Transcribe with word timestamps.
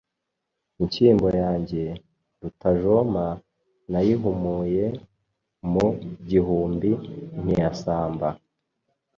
inshyimbo 0.81 1.27
yange, 1.41 1.81
rutajoma, 2.41 3.25
nayimuhuye 3.91 4.85
mu 5.71 5.87
gihumbi 6.29 6.91
ntiyasamba 7.41 8.27